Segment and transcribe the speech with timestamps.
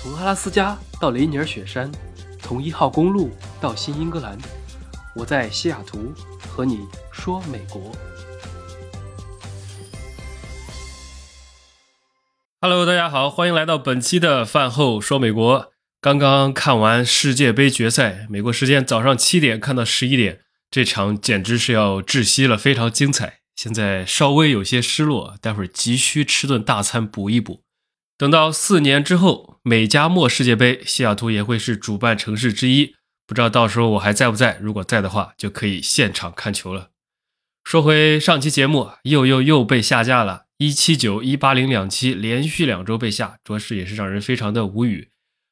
[0.00, 1.90] 从阿拉斯加到雷尼尔雪山，
[2.40, 4.38] 从一号公路到新英格兰，
[5.16, 7.90] 我在西雅图和你说美国。
[12.60, 15.72] Hello，大家好，欢迎来到本期的饭后说美国。
[16.00, 23.40] 刚刚看完世界杯决赛，美国时间早上七点看到十一点，这场简直是要窒息了，非常精彩。
[23.56, 27.62] 现在稍微有些失落，待会儿急需吃顿大餐补一补。
[28.18, 32.96] 等到四年之后，美加墨世界杯，西雅图也会是主办城市之一。
[33.24, 34.58] 不知道到时候我还在不在？
[34.60, 36.90] 如果在的话，就可以现场看球了。
[37.62, 45.10] 说回上期节目，又又又被下架了，一七九一八零两期连续两周被下，着实也是让人非常的无语。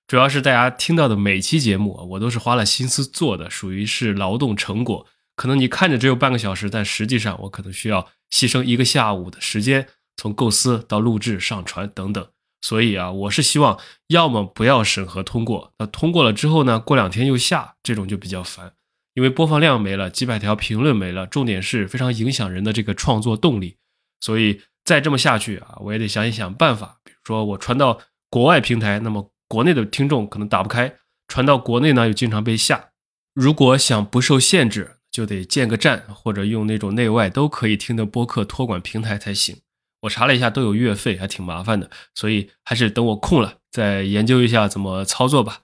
[0.09, 5.07] 主要是大家听到的每期节目，我都是花了心思做的，属于是劳动成果。
[5.37, 12.27] 可能你看着只有半个小时，但实际上我可能需要牺牲一个下午的时间，从构思到录制、上传等等。
[12.61, 13.79] 所以啊，我是希望
[14.09, 18.73] 要么不要审核通过，那通过了之后呢，过两天又下，这种就比较烦，
[19.15, 23.77] 因为播放量没了，几百条评论没了，重点是非常影响人的这个创作动力。
[24.21, 30.89] 所以再这么下去啊，我也得想一想办法，比如说我传到国外平台，那么国内的听众可能打不开；
[31.29, 32.91] 传到国内呢，又经常被下。
[33.35, 39.59] 如果想不受限制，就得建个站，或者用那种内外都可以听的播客托管平台才行。
[40.01, 45.63] 我查了一下，都有月费，还挺麻烦的，所以还是等我空了再研究一下怎么操作吧。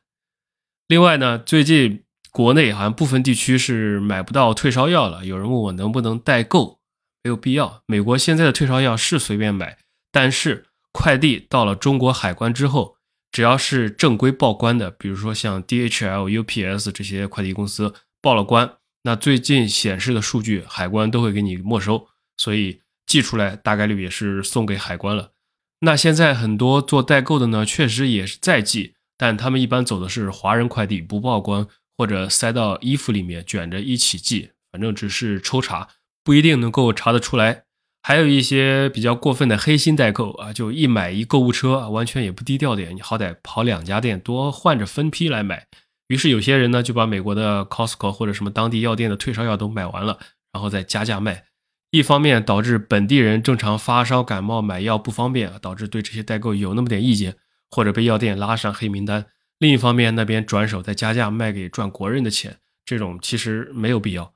[0.88, 6.80] 另外呢，最近国内好像部分地区是买不到退烧药了，有人问我能不能代购，
[7.22, 7.82] 没有必要。
[7.86, 9.78] 美国现在的退烧药是随便买，
[10.10, 12.96] 但是快递到了中国海关之后，
[13.30, 22.81] 只要是正规报关的，比如说像 DHL、UPS 这些快递公司报了关，那最近显示的数据海关都会给你没收，所以。
[23.12, 25.32] 寄出来大概率也是送给海关了。
[25.80, 31.66] 那现在很多做代购的呢，确实也是在寄，但他们一般走的是华人快递，不报关
[31.98, 35.88] 或者塞到衣服里面卷着一起寄，反正只是抽查，
[36.24, 37.64] 不一定能够查得出来。
[38.02, 45.66] 还有一些比较过分的黑心代购啊，就一买一购物车，完全也不低调点，你好歹跑两家店，多换着分批来买。
[46.08, 50.18] 于是有些人呢，就把美国的 Costco 或者什么当地药店的退烧药都买完了，
[50.52, 51.44] 然后再加价卖。
[51.92, 57.36] 一方面导致本地人正常发烧感冒买药不方便，导致对这些代购有那么点意见，
[57.70, 59.24] 或者被药店拉上黑名单；
[59.58, 64.32] 另一方面，那边转手再加价卖给赚国人的钱，这种其实没有必要。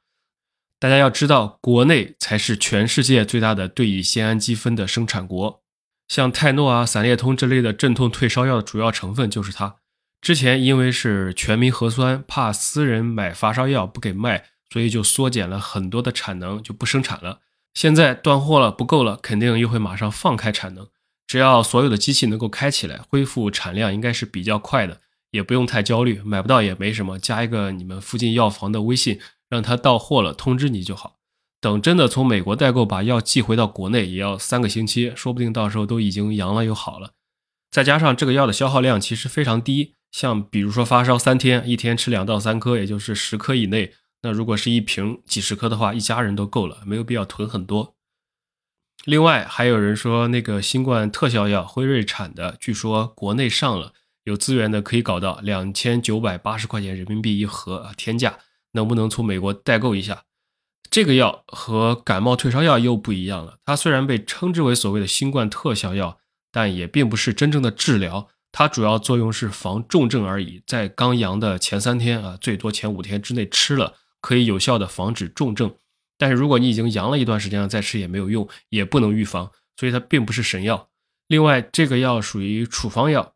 [0.79, 5.63] 大家要知道，国内才是全世界最大的对乙酰氨基酚的生产国，
[6.09, 9.77] 像泰诺啊、散列通这类的镇痛退烧药的主要成分就是它。
[10.21, 17.41] 之前因为是全民核酸，怕私人买发烧药不给卖，所以就缩减了很多的产能，就不生产了。
[17.77, 20.89] 现在断货了，不够了，肯定又会马上放开产能。
[21.27, 26.23] 只要所有的机器能够开起来，恢复产量应该是比较快的，也不用太焦虑。
[26.25, 29.21] 买不到也没什么，加一个你们附近药房的微信，
[29.51, 31.19] 让他到货了通知你就好。
[31.61, 37.11] 等真的从美国代购把药寄回到国内，也要三个星期，说不定到时候都已经阳了又好了。
[37.71, 43.93] 再加上这个药的消耗量其实非常低，像比如说发烧三天，一天吃两到三颗，也就是十颗以内。
[44.23, 47.95] 那如果是一瓶几十颗的话，一家人都够了，没有必要囤很多。
[49.05, 53.93] 另外还有人说，那个新冠特效药辉瑞产的，据说国内上了，
[54.25, 58.39] 有资源的可以搞到两千九百八十块钱人民币一盒啊，天价，
[58.73, 60.25] 能不能从美国代购一下？
[60.91, 66.19] 这个药和感冒退烧药又不一样了，它虽然被称之为所谓的新冠特效药，
[66.51, 73.95] 但也并不是真正的治疗，它主要作用是防重症而已，在刚阳的前三天啊，最多前五天之内吃了。
[74.27, 75.73] 可以有效的防止重症，
[76.19, 80.89] 但是如果你已经阳了一段时间了，再吃也没有用，也不能预防，所以它并不是神药。
[81.29, 83.35] 另外，这个药属于处方药，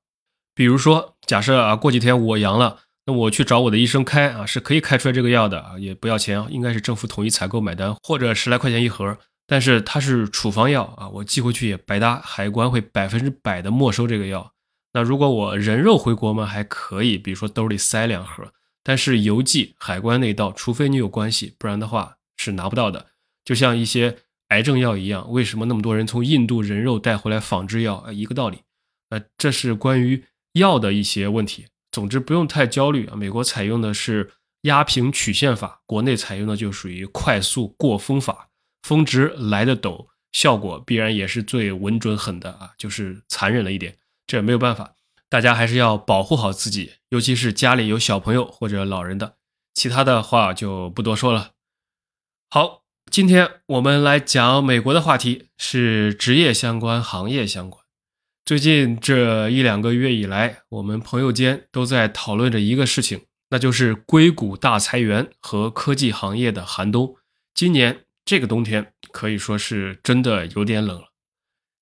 [0.53, 9.17] 比如说，假设啊，过几天我阳了，那我去找我的医生开啊，是可以开出来这个药的啊，也不要钱，应该是政府统一采购买单，或者十来块钱一盒。
[9.47, 14.53] 但是它是处方药啊，我寄回去也白搭，海关会百分之百的没收这个药。
[14.93, 18.53] 那如果我人肉回国嘛，还可以，比如说兜里塞两盒。
[18.83, 23.09] 但是邮寄海关那道，除非你有关系，不然的话是拿不到的。
[23.45, 24.19] 就像一些
[24.49, 28.11] 癌症药一样，为什么那么多人从印度人肉带回来仿制药？
[28.13, 28.63] 一个道理。
[29.11, 31.67] 那这是关于药的一些问题。
[31.93, 33.17] 总之不用太焦虑啊。
[33.17, 34.31] 美国采用的是
[34.63, 38.49] 压平曲线法，国内采用的就属于快速过峰法，
[38.83, 43.97] 峰值来的陡，效果必然也是最稳准狠的啊，就是残忍了一点，
[44.27, 44.95] 这也没有办法。
[45.31, 49.37] 大家还是要保护好自己，尤其是家里有小朋友或者老人的。
[49.73, 51.53] 其他的话就不多说了。
[52.51, 57.85] 好，今天我们来讲美国的话题，是职业相关、行业相关。
[58.45, 67.15] 最近这一两个月以来，我们朋友间都在讨论着一个事情，那就是硅谷大裁员和科技行业的寒冬。
[67.55, 71.13] 今年这个冬天可以说是真的有点冷了。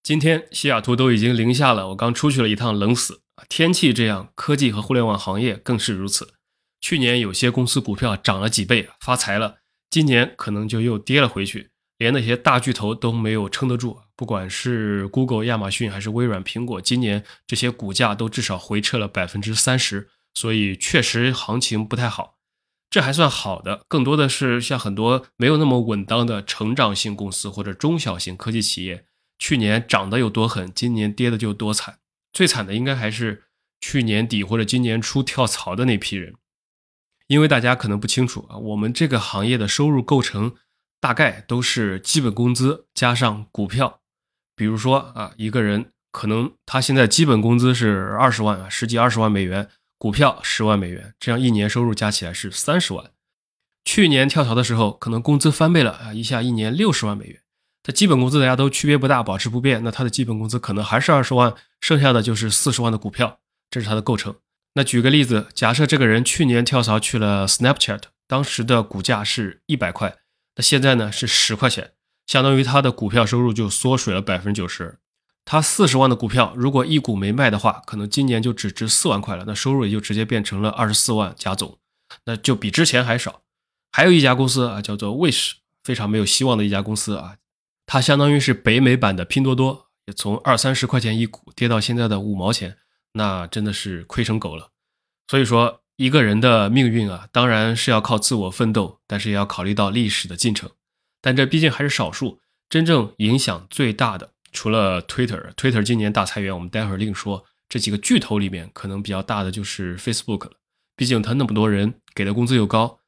[0.03, 3.23] 今天西雅图都已经零下了，我刚出去了一趟，冷死。
[3.49, 6.35] 天气这样，科技和互联网行业更是如此。
[6.81, 9.59] 去年有些公司股票涨了几倍，发财了，
[9.91, 11.71] 今年可能就又跌了回去。
[11.99, 22.37] 连那些大巨头都没有撑得住，不管是 Google、亚马逊还是微软、苹果，今年这些股价都至少回撤了百分之三十，所以确实行情不太好。
[22.89, 29.05] 这还算好的，更多的是像很多没有那么稳当的成长性公司或者中小型科技企业，
[29.37, 31.98] 去年涨得有多狠，今年跌的就多惨。
[32.33, 33.45] 最惨的应该还是
[33.81, 36.35] 去年底或者今年初跳槽的那批人，
[37.27, 40.55] 因为大家可能不清楚啊，我们这个行业的收入构成。
[41.01, 44.01] 大概都是基本工资加上股票，
[44.57, 53.13] 比如说啊，一个人可能他现在基本工资是二十万啊，十几二十万美元，股票十万美元，这样一年收入加起来是三十万。
[53.85, 57.43] 去年跳槽的时候，可能工资翻倍了啊，一下一年六十万美元。
[57.83, 63.41] 他基本工资大家都区别不大，保持不变，那他的基本工资可能还是二十万，剩下的就是四十万的股票，
[63.71, 64.35] 这是他的构成。
[64.75, 70.19] 那举个例子，假设这个人去年跳槽去了 Snapchat，当时的股价是一百块。
[70.57, 71.93] 那现在呢是十块钱，
[72.27, 74.99] 相当于他的股票收入就缩水了百分之九十。
[75.45, 81.79] 他四十万的股票，如果一股没卖的话，可能今年就只值四万块了，那收入也就直接变成了二十四万加总，
[82.27, 83.41] 那就比之前还少。
[83.91, 85.53] 还有一家公司啊，叫做 Wish，
[85.83, 87.37] 非常没有希望的一家公司啊，
[87.89, 92.77] 它相当于是北美版的拼多多，也从二三十块钱一股跌到现在的五毛钱，
[93.15, 94.71] 那真的是亏成狗了。
[95.27, 95.81] 所以说。
[95.99, 100.71] 一个人的命运啊，当然是要靠自我奋斗，但是也要考虑到历史的进程。
[101.21, 102.39] 但这毕竟还是少数，
[102.71, 107.45] 真正影响最大的，除了 Twitter，Twitter 今年大裁员，我们待会儿另说。
[107.69, 110.53] 这几个巨头里面，可能比较大的就是 Facebook 了，
[110.95, 113.01] 毕竟他那么多人，给的工资又高。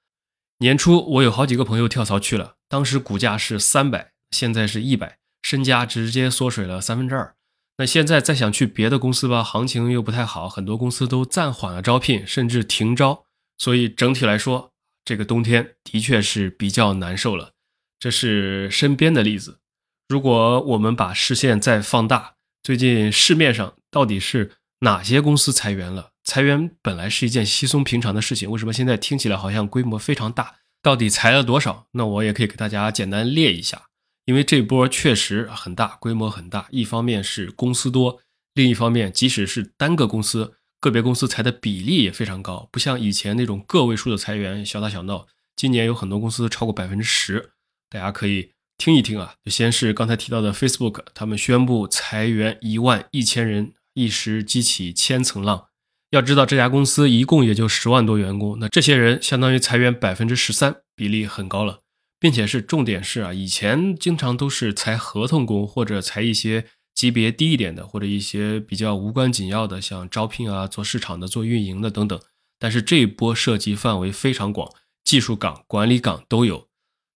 [0.58, 7.34] 年初我有好几个朋友跳槽去了，当时股价是三百，现在是一百，身家直接缩水了三分之二。
[7.78, 13.24] 那现在再想去别的公司吧，行情又不太好，很多公司都暂缓了招聘，甚至停招。
[13.56, 14.72] 所以整体来说，
[15.04, 17.52] 这个冬天的确是比较难受了。
[17.98, 19.60] 这是身边的例子。
[20.08, 26.10] 如果我们把视线再放大，最近市面上到底是哪些公司裁员了？
[26.24, 30.56] 裁员本来是一件稀松平常的事情，为什么现在听起来好像规模非常大？
[30.82, 31.86] 到底裁了多少？
[31.92, 33.89] 那我也可以给大家简单列一下。
[34.24, 36.68] 因为这波确实很大，规模很大。
[36.70, 38.20] 一方面是公司多，
[38.54, 45.26] 另一方面，即使是单个公司，个别公司裁的比例也非常高，不像以前那种个位数的裁员，小打小闹。
[45.56, 47.50] 今年有很多公司超过百分之十，
[47.90, 49.34] 大家可以听一听啊。
[49.44, 55.66] 就先是刚才提到的 Facebook，他们宣布裁员一万一千人，一时激起千层浪。
[56.10, 61.82] 要知道这家公司一共也就十万多员工，那这些人相当于裁员百分之十三，比例很高了。
[62.20, 72.20] 并且是重点是啊，以前经常都是裁合同工或者裁一些级别低一点的，或者一些比较无关紧要的，像招聘啊、做市场的、做运营的等等。
[72.58, 74.70] 但是这一波涉及范围非常广，
[75.02, 76.68] 技术岗、管理岗都有。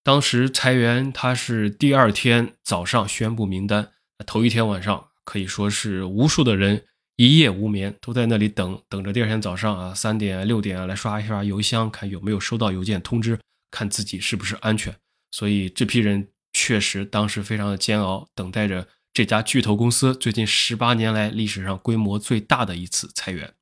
[0.02, 3.90] 当时裁员，他是第二天早上宣布名单，
[4.24, 6.86] 头一天晚上可以说是无数的人
[7.16, 13.38] 一夜无眠，都在那里等，等着第二天早上啊三点六点来刷一刷邮箱，看有没有收到邮件通知。
[13.74, 14.94] 看自己是不是安全，
[15.32, 23.54] 所以这批人确实当时非常的煎熬，等待着这家巨头公司最近十八年来历史上规模最大的一次裁员。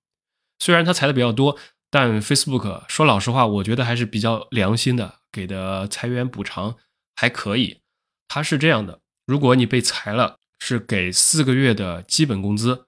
[0.59, 1.57] 虽然他裁的比较多，
[1.91, 6.77] 但 Facebook 说老实话，我觉得还是比较良心的，给的裁员补偿
[7.17, 7.81] 还可以。
[8.29, 12.85] 他是这样的：如果你被裁了，是给四个月的基本工资，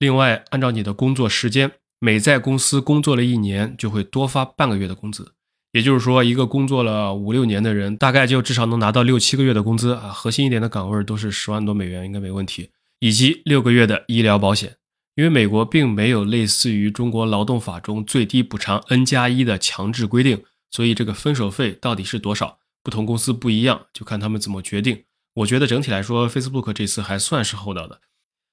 [0.00, 5.35] 另外按照你的工作时间，每在公司工作了一年，就会多发半个月的工资。
[5.76, 10.08] 也就是说，一个工作了五六年的人，大概就至少能拿到六七个月的工资啊。
[10.08, 12.70] 核心一点的岗位都是十万多美元，应该没问题。
[13.00, 14.76] 以及六个月的医疗保险，
[15.16, 25.02] 因为美国并没有类似于中国劳动法中最低补偿 N 加一的强制规定，所以这个分手费到底是多少，不同公司不一样，就看他们怎么决定。
[25.34, 28.00] 我觉得整体来说，Facebook 这次还算是厚道的。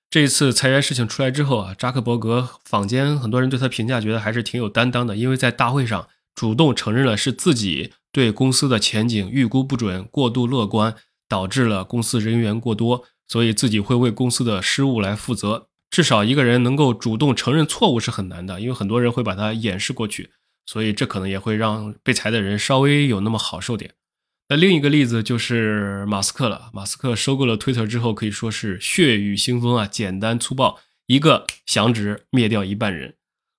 [0.09, 6.09] 这一次裁员事情出来之后啊，扎克伯格坊间很多人对他评价觉得还是挺有担当的，因为在大会上。
[6.35, 10.95] 主动承认了是自己对公司的前景预估不准、过度乐观，
[11.27, 15.67] 导致了公司人员过多，所以自己会为公司的失误来负责。
[15.89, 20.31] 至少一个人能够主动承认错误是很难的，因为很多人会把它掩饰过去，
[20.65, 23.93] 所以这可能也会让被裁的人稍微有那么好受点。
[24.49, 26.69] 那另一个例子就是马斯克了。
[26.73, 33.15] 马斯克收购了 Twitter 之后，可以说是血雨腥风啊，简单粗暴，一个响指灭掉一半人。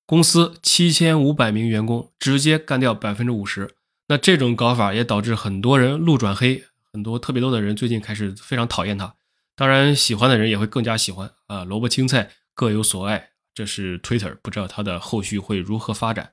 [0.07, 3.75] 公司七千五百名员工直接干掉百分之五十。
[4.09, 9.15] 那这种搞法也导致很多人路转黑，很多特别多的人最近开始非常讨厌他。
[9.57, 13.31] 当然，喜欢的人也会更加喜欢啊，萝卜青菜各有所爱。
[13.55, 16.33] 这是 Twitter，不知道它的后续会如何发展。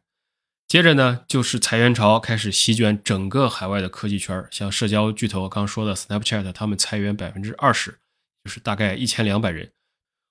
[0.67, 7.99] 接着呢，就是裁员潮开始席卷整个海外的科技圈像社交巨头刚说的 Snapchat，他们裁员百分之二十，
[8.43, 9.71] 就是大概一千两百人。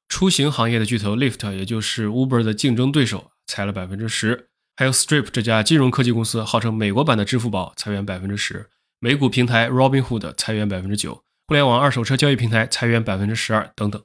[0.08, 4.46] 出行行业的巨头 Lyft，也就是 Uber 的竞争对手，裁了百分之十。
[4.76, 8.70] 还有 Strip 这家金融科技公司，号称美国版的支付宝，裁员百分之十。
[9.00, 11.24] 美股平台 Robinhood 裁员百分之九。
[11.48, 14.00] 互联网二手车交易平台裁员百分之十二等等。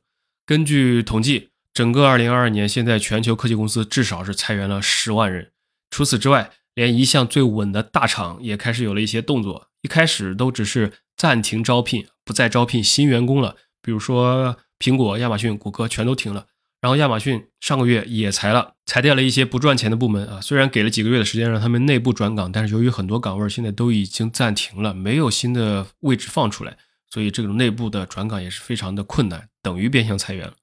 [0.47, 5.51] 根据统计，整个二零二二年，现在全球科技公司至少是裁员了十万人。
[5.91, 9.69] 除此之外，连一向最稳的大厂也开始有了一些动作。
[9.81, 13.55] 一开始都只是暂停招聘，不再招聘新员工了。
[13.81, 16.47] 比如说苹果、亚马逊、谷歌全都停了。
[16.85, 20.39] 然后亚马逊上个月也裁了，裁掉了一些不赚钱的部门啊。
[20.39, 26.77] 虽然给了几个月的时间让他们内部转岗，但是由于很多岗位现在都已经暂停了，没有新的位置放出来，
[27.09, 30.53] 所以这种内部的转岗也是非常的困难，等于变相裁员了。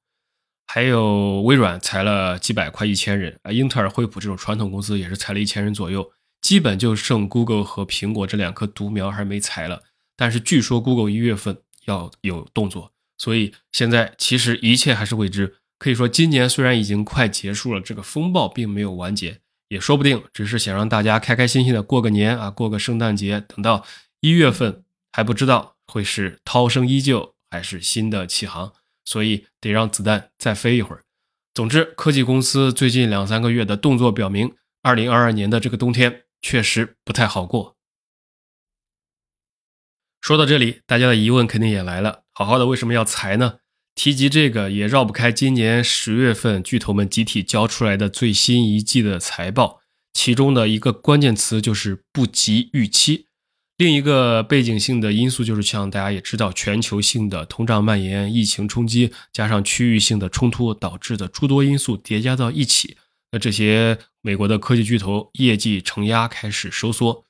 [0.69, 6.09] 还有微软裁了几百快一千人啊，英特尔、惠普这种传统公司也是裁了一千人左右，
[6.41, 9.83] 基本就剩 Google 和苹果这两棵独苗还没裁了。
[10.17, 15.57] 但是据说 Google 一月份要有动作，所以现在其实一切还是未知。
[15.83, 23.41] 可以说今年虽然已经快结束了，这个风暴并没有完结，也说不定只是想让大家开开心心的过个年啊，过个圣诞节。
[23.41, 23.85] 等到
[24.21, 28.73] 一月份还不知道会是涛声依旧还是新的起航。
[29.05, 31.03] 所以得让子弹再飞一会儿。
[31.55, 37.77] 总之，科技公司最近两三个月的动作表明，二零二二年的这个冬天确实不太好过。
[40.21, 43.59] 说到这里，大家的疑问肯定也来了：好好的为什么要裁呢？
[43.95, 49.81] 提及这个，也绕不开今年十月份巨头们集体交出来的最新一季的财报，
[50.15, 53.27] 其中的一个关键词就是不及预期。
[53.79, 62.97] 另一个背景性的因素就是，像大家也知道，全球性的通胀蔓延、疫情冲击，加上区域性的冲突导致的诸多因素叠加到一起，
[63.33, 67.25] 那这些美国的科技巨头业绩承压开始收缩。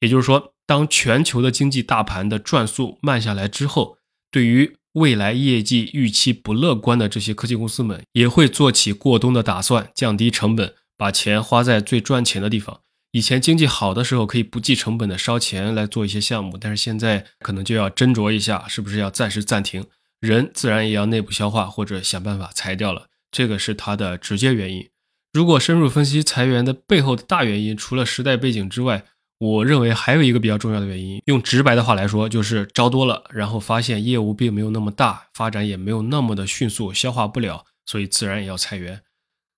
[0.00, 3.98] 也就是说，当全球的经济大盘的转速慢下来之后，
[4.30, 12.80] 对于未来业绩预期不乐观的这些科技公司们，也会做起过冬的打算，降低成本，把钱花在最赚钱的地方。
[13.12, 19.84] 以前经济好的时候可以不计成本的烧钱来做一些项目，但是现在可能就要斟酌一下，是不是要暂时暂停。
[20.20, 24.88] 人自然也要内部消化或者想办法裁掉了，这个是它的直接原因。
[25.32, 29.04] 如果深入分析裁员的背后的大原因，除了时代背景之外，
[29.40, 39.00] 我认为还有一个比较重要的原因，用直白的话来说，就是招多了，然后发现业务并没有那么大，发展也没有那么的迅速，消化不了，所以自然也要裁员。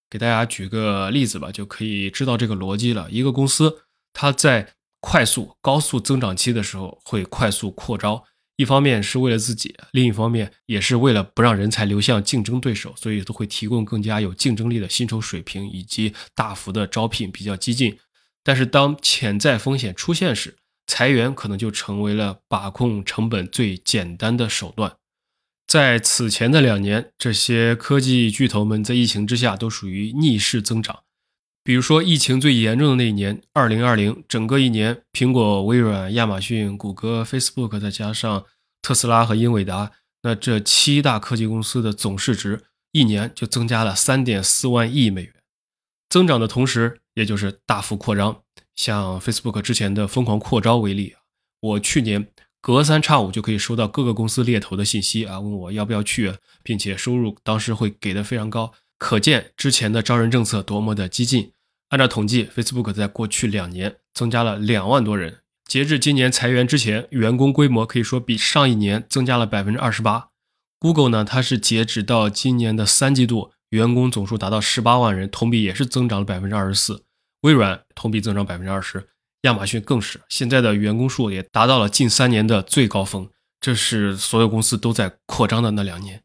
[0.09, 3.11] 给大家举个例子吧，就可以知道这个逻辑了。
[3.11, 3.79] 一个公司，
[4.13, 8.23] 它在快速、高速增长期的时候会快速扩招，
[8.55, 17.99] 一方面是为了自己，另一方面也是为了不让人才流向竞争对手，所以都会提供更加有竞争力的薪酬水平以及大幅的招聘，比较激进。
[18.45, 20.57] 但是当潜在风险出现时，
[20.87, 24.97] 裁员可能就成为了把控成本最简单的手段。
[25.67, 31.01] 在此前的两年，这些科技巨头们在疫情之下都属于逆势增长。
[31.65, 38.45] 比如说，疫情最严重的那一年，二零二零，整个一年，苹果、微软、亚马逊、谷歌、Facebook，再加上
[38.83, 45.33] 特斯拉和英伟达，那这七大科技公司的总市值一年就增加了三点四万亿美元。
[46.11, 48.43] 增长的同时，也就是大幅扩张。
[48.75, 51.15] 像 Facebook 之前的疯狂扩招为例，
[51.61, 52.29] 我去年。
[52.65, 61.55] 隔三差五就可以收到各个公司猎头的信息啊，问我要不要去，并且收入当时会给的非常高，可见之前的招人政策多么的激进。
[61.89, 70.29] 按照统计，Facebook 在过去两年增加了两万多人，截至今年裁员之前，员工规模可以说比上一年增加了百分之二十八。
[70.79, 77.05] Google 呢，它是截止到今年的三季度，员工总数达到十八万人，同比也是增长了百分之二十四。
[77.41, 79.09] 微软同比增长百分之二十。
[79.43, 83.29] 亚马逊更是，现在的员工数也达到了近三年的最高峰，
[83.61, 86.23] 这是所有公司都在扩张的那两年，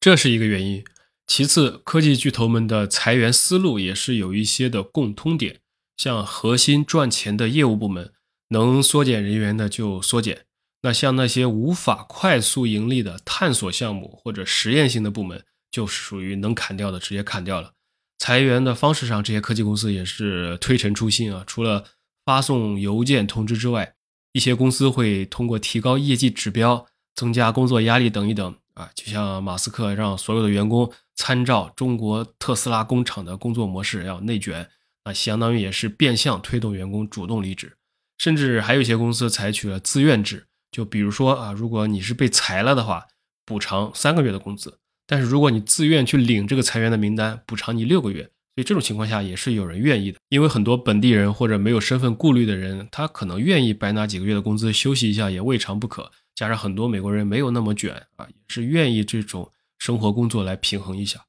[0.00, 0.82] 这是一个原因。
[1.26, 5.60] 其次，科技巨头们的裁员思路也是有一些的共通点，
[5.96, 8.12] 像核心赚钱的业务部门，
[8.48, 10.38] 能缩减人员的就缩减；
[10.82, 17.72] 那像那些无法快速盈利的探索项目或者实验性的部门，就是属于能砍掉的直接砍掉了。
[18.18, 21.84] 裁员的方式上，这些科技公司也是推陈出新啊，除了
[22.24, 23.94] 发送邮件通知之外，
[24.32, 34.68] 一些公司会通过提高业绩指标、增加工作压力等一等啊，就像马斯克让所有的员工参照中国特斯拉工厂的工作模式，要内卷，
[35.04, 37.76] 那相当于也是变相推动员工主动离职。
[38.18, 43.06] 甚至还有一些公司采取了自愿制，就比如说啊，如果你是被裁了的话，
[43.46, 44.72] 补偿三个月的工资；
[45.10, 48.22] 但是如果你自愿去领这个裁员的名单，补偿你六个月。
[48.22, 56.12] 所以这种情况下也是有人愿意的，因为很多本地人或者没有身份顾虑的人，他可能愿意白拿几个月的工资休息一下，也未尝不可。
[56.36, 61.24] 加上很多美国人没有那么卷啊，也是愿意这种生活工作来平衡一下。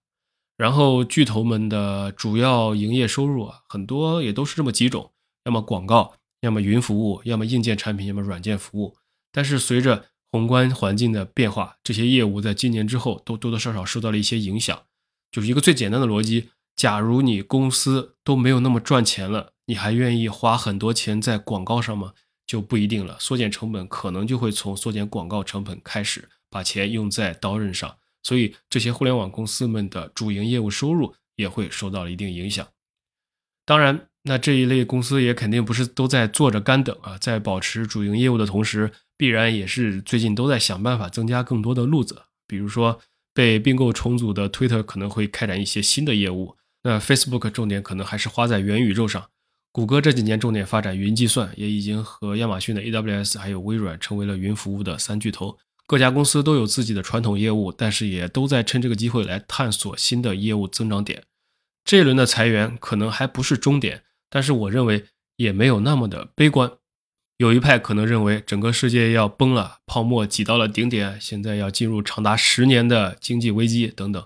[0.57, 5.11] 然后巨头们的主要营业收入啊，很多也都是这么几种：
[5.45, 8.95] 要么广告，要么云服务，要么硬件产品，要么软件服务。
[9.31, 14.83] 但是随着宏观环境的变化，这些业务在今年之后都多多少少受到了一些影响。
[15.31, 16.50] 就是一个最简单的逻辑。
[16.75, 22.13] 假如你公司都没有那么赚钱了，你还愿意花很多钱在广告上吗？
[22.47, 23.17] 就不一定了。
[23.19, 27.97] 缩减成本可能就会从缩减广告成本开始，把钱用在刀刃上。
[28.23, 32.67] 所以这些互联网公司们的主营业务收入也会受到了一定影响。
[33.65, 38.91] 当然，那这一类公司也肯定不是都在坐着干等啊，在保持主营业务的同时，
[39.22, 42.24] 必然也是最近都在想办法增加更多的路子。
[42.48, 43.00] 比如说，
[43.36, 46.56] 被并购重组的 Twitter 可能会开展一些新的业务。
[46.82, 49.30] 那 Facebook 重点可能还是花在元宇宙上，
[49.72, 55.60] 谷歌这几年重点发展云计算，也已经和亚马逊的 AWS 还有微软成为了云服务的三巨头。
[55.86, 61.25] 各家公司都有自己的传统业务，但是也都在趁这个机会来探索新的业务增长点。
[61.86, 64.01] 这一轮的裁员可能还不是终点，
[64.32, 66.72] 但是我认为也没有那么的悲观。
[67.41, 74.24] 有一派可能认为整个世界要崩了，泡沫挤到了顶点，现在要进入长达十年的经济危机等等。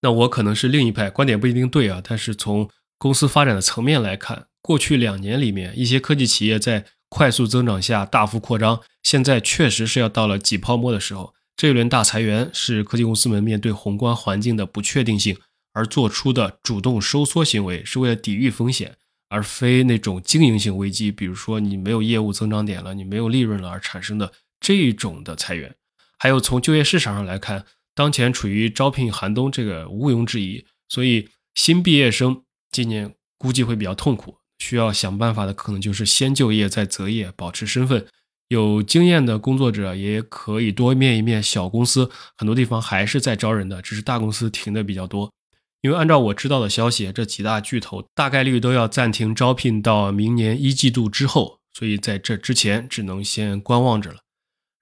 [0.00, 2.00] 那我可能是另一派，观点不一定对啊。
[2.02, 11.34] 但是从公司发展的层面来看，过去两年里面，一些科技企业在快速增长下大幅扩张，现在确实是要到了挤泡沫的时候。
[11.58, 15.36] 这一轮大裁员是科技公司们面对宏观环境的不确定性
[15.74, 18.96] 而做出的主动收缩行为，是为了抵御风险，
[19.28, 25.74] 而非那种经营性危机，比如说你没有业务增长点了，你没有利润了而产生的这种的裁员。
[26.18, 27.64] 还有从就业市场上来看。
[27.94, 30.66] 当前处于招聘寒冬，这个毋庸置疑。
[30.86, 38.06] 所以新毕业生今年估计会比较痛苦，需要想办法的可能就是先就业再择业，保持身份。
[38.48, 45.32] 有经验的工作者也可以多面一面小公司，很多地方还是在招人的，只是大公司停的比较多。
[45.82, 54.18] 因为按照我知道的消息，这几大巨头大概率都要暂停招聘到明年一季度之后，所以在这之前只能先观望着了。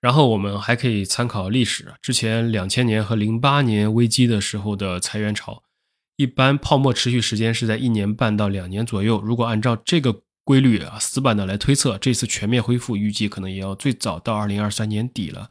[0.00, 5.62] 然后我们还可以参考历史，之前两千年和零八年危机的时候的裁员潮，
[6.16, 9.20] 一般泡沫持续时间是在一年半到两年左右。
[9.22, 15.48] 如果按照这个规律啊，死板的来推测，这次全面恢复预计可能也要最早到二零二三年底了。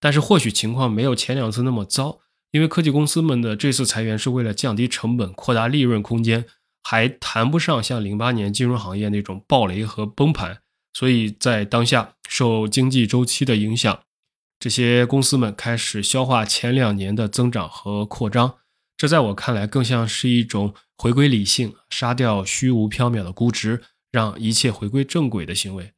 [0.00, 2.21] 但是或许情况没有前两次那么糟，
[2.52, 6.44] 因为科技公司们的这次裁员是为了降低成本、扩大利润空间，
[6.82, 10.58] 还谈不上像零八年金融行业那种暴雷和崩盘。
[10.92, 14.02] 所以在当下受经济周期的影响，
[14.60, 18.56] 这些公司们开始消化前两年的增长和扩张，
[18.98, 25.92] 这在我看来更像是一种回归理性、杀掉虚无缥缈的估值，让一切回归正轨的行为。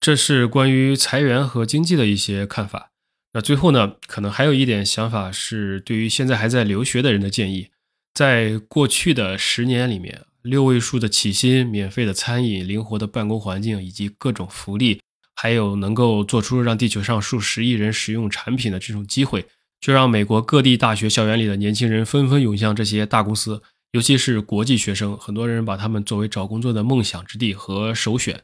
[0.00, 2.90] 这是关于裁员和经济的一些看法。
[3.34, 7.68] 那最后呢，可能还有一点想法是对于现在还在留学的人的建议，
[8.14, 10.22] 在过去的十年里面。
[10.44, 15.00] 六位数的起薪、免费的餐饮、灵活的办公环境以及各种福利，
[15.34, 19.46] 还有能够做出让地球上数十亿人使用产品的这种机会，
[19.80, 28.42] 就让美国各地大学校园里的年轻人纷纷涌向这些大公司，尤其是国际学生，很多人把他们作为找工作的梦想之地和首选。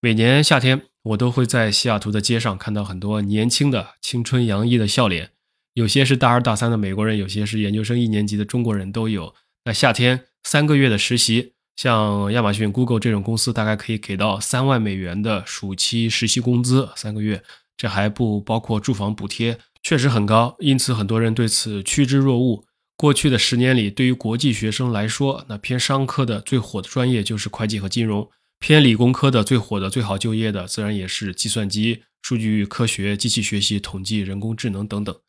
[0.00, 5.30] 每年夏天，我都会在西雅图的街上看到很多年轻的、青春洋溢的笑脸，
[5.74, 9.34] 有些是大二大三的美国人，有些是研究生一年级的中国人，都有。
[9.64, 10.24] 那夏天。
[10.44, 16.88] 三个月的实习，像亚马逊、Google 这种公司，大概可以给到三万美元的暑期实习工资。
[16.96, 17.44] 三个月，
[17.76, 20.56] 这还不包括住房补贴，确实很高。
[20.58, 22.64] 因此，很多人对此趋之若鹜。
[22.96, 28.28] 过去的十年里，对于国际学生来说，那偏商科的最火的专业就是会计和金融；
[28.62, 35.20] 偏理工科的最火的、最好就业的，自然也是计算机、数据科学、机器学习、统计、人工智能等等。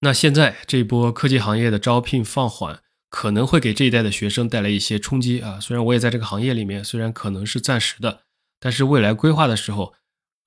[0.00, 2.80] 那现在这波科技行业的招聘放缓。
[3.10, 5.60] 可能会给这一代的学生带来一些冲击啊！
[5.60, 8.22] 虽然我也在这个行业里面，虽然可能是暂时的，
[8.58, 9.94] 但是未来规划的时候，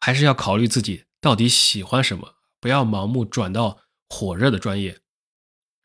[0.02, 5.00] 还是要考虑自己到底喜欢什么，不要盲目转到火热的专业。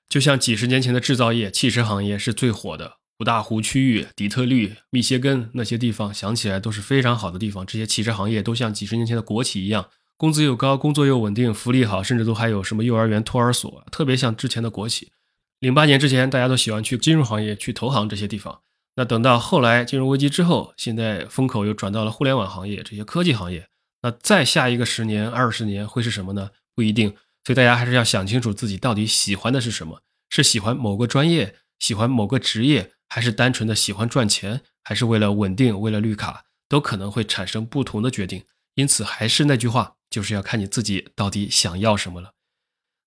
[0.09, 7.65] 就像几十年前的制造业、汽车行业是最火的，五大湖区域、底特律、密歇根那些地方，想起来都是非常好的地方。
[7.65, 15.13] 这些汽车行业都像几十年前的国企一样，工资又高，工作又稳定，福利好，甚至都还有什么幼儿园、托儿所，特别像之前的国企。
[15.61, 18.61] 零八年之前，大家都喜欢去金融行业、去投行这些地方。
[18.97, 23.69] 那等到后来金融危机之后，现在风口又转到了互联网行业这些科技行业。
[24.03, 26.51] 那再下一个十年、二十年会是什么呢？
[26.75, 27.15] 不一定。
[27.45, 32.93] 所以大家还是要想清楚自己到底喜欢的是什么：是喜欢某个专业，喜欢某个职业。
[33.15, 38.47] 还是单纯的喜欢赚钱，还是为了稳定，为了绿卡，都可能会产生不同的决定。
[38.73, 42.33] 因此，还是那句话，就是要看你自己到底想要什么了。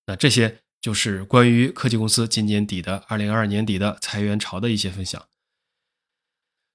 [0.06, 5.20] 那这些就是关于科技公司今年底的二零二二年底的裁员潮的一些分享。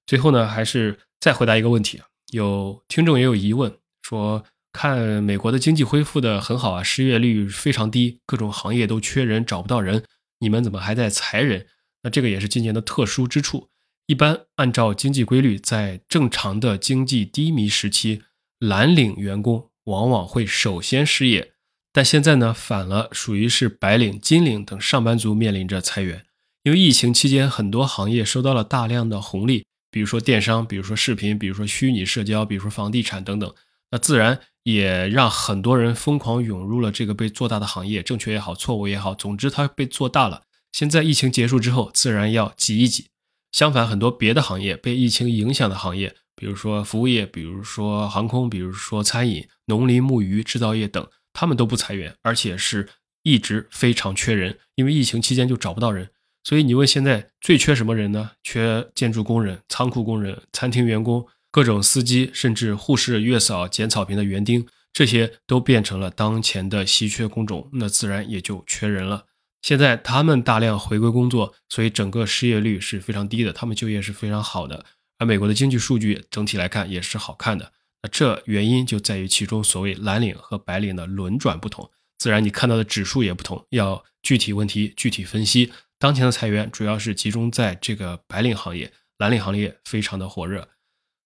[0.04, 10.04] 最后呢，还是再回答一个问题有听众也有疑问，说看美国的经济恢复的很好啊，失业率非常低，各种行业都缺人，找不到人，
[10.40, 11.66] 你们怎么还在裁人？
[12.02, 13.68] 那这个也是今年的特殊之处。
[14.06, 18.22] 一般按照经济规律，在正常的经济低迷时期，
[18.58, 21.52] 蓝领员工往往会首先失业。
[21.92, 26.24] 但现在呢，反了，属于是白领、金领等上班族面临着裁员。
[26.64, 33.54] 因为疫情期间，很多行业收到了大量的红利，比如说电商，比如说视频，比如说虚拟社交，比如说房地产等等。
[33.90, 40.42] 那自然也让很多人疯狂涌入了这个被做大的行业，正确也好，错误也好，总之它被做大了。
[40.72, 43.06] 现在疫情结束之后，自然要挤一挤。
[43.52, 52.88] 相反，很多别的行业被疫情影响的行业，比如说服务业，比如说航空，比如说餐饮、农林牧渔、制造业等，他们都不裁员，而且是
[53.22, 54.58] 一直非常缺人。
[54.76, 56.08] 因为疫情期间就找不到人，
[56.42, 58.30] 所以你问现在最缺什么人呢？
[58.42, 69.26] 缺建筑工人、仓库工人、餐厅员工、各种司机，甚至护士、月嫂、剪草坪的园丁，这些都变成了当前的稀缺工种，那自然也就缺人了。
[69.62, 74.84] 现在他们大量回归工作，所以整个失业率是非常低的，他们就业是非常好的。
[75.18, 77.72] 而美国的经济数据整体来看也是好看的。
[78.02, 83.64] 那这原因就在于其中所谓蓝领和白领的轮转不同，自然你看到的指数也不同。
[83.70, 85.72] 要具体问题具体分析。
[86.00, 90.68] 当前的裁员主要是集中在这个白领行业，蓝领行业非常的火热。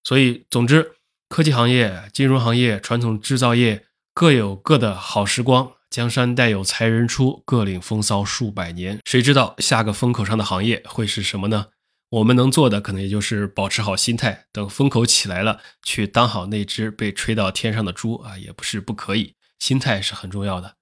[0.05, 0.97] 所以总之，
[1.31, 5.73] 科技行业、金融行业、传统制造业各有各的好时光。
[5.97, 8.99] 江山代有才人出，各领风骚数百年。
[9.07, 11.69] 谁知道下个风口上的行业会是什么呢？
[12.11, 19.37] 我们能做的可能也就是保持好心态，等风口起来了，去当好那只被吹到天上的猪啊，也不是不可以。
[19.59, 20.75] 心态是很重要的，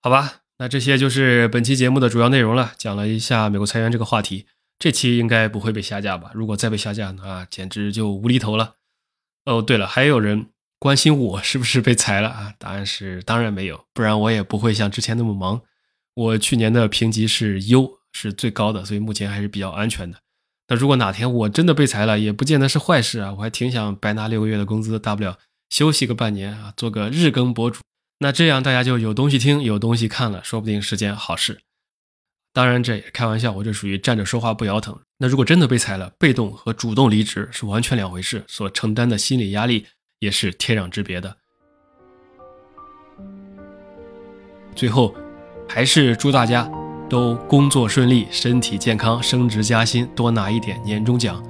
[0.00, 0.42] 好吧？
[0.58, 4.46] 那这些就是本期节目的主要内容了，讲了一下美国裁员这个话题。
[4.78, 6.30] 这期应该不会被下架吧？
[6.32, 8.76] 如果再被下架，那简直就无厘头了。
[9.46, 10.50] 哦，对了，还有人。
[10.84, 12.52] 关心我是不是被裁了啊？
[12.58, 15.62] 答案是当然没有，不然我也不会像之前那么忙。
[16.12, 20.18] 我去年的评级是优，是最高的，所以目前还是比较安全的。
[20.68, 25.38] 那如果哪天我真的被裁了，也不见得是坏事啊，我还挺想白拿六个月的工资，大不了
[25.70, 27.80] 休息个半年啊，做个日更博主。
[28.18, 31.60] 那这样大家就有东西听，有东西看了，说不定是件好事。
[32.52, 35.00] 当然这也开玩笑，我这属于站着说话不腰疼。
[35.16, 39.86] 那如果真的被裁了，被动和主动离职是完全两回事，所承担的心理压力。
[40.24, 41.36] 也是天壤之别的。
[44.74, 45.14] 最后，
[45.68, 46.68] 还是祝大家
[47.08, 51.42] 都工作顺利、身体健康、升职加薪、多拿一点年终奖。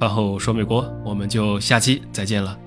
[0.00, 2.58] 饭后说美国，我们就下期再见了。